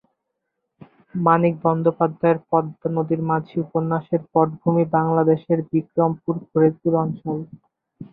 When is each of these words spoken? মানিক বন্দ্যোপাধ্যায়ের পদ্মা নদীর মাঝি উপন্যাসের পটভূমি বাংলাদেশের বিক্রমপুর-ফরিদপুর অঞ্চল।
মানিক 1.15 1.53
বন্দ্যোপাধ্যায়ের 1.63 2.39
পদ্মা 2.49 2.87
নদীর 2.95 3.21
মাঝি 3.29 3.55
উপন্যাসের 3.59 4.21
পটভূমি 4.33 4.83
বাংলাদেশের 4.95 5.59
বিক্রমপুর-ফরিদপুর 5.71 6.93
অঞ্চল। 7.03 7.37